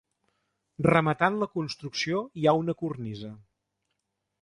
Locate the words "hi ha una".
2.41-2.79